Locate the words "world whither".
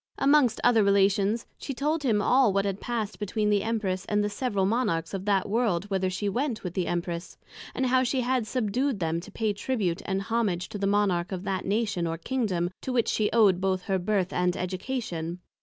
5.47-6.09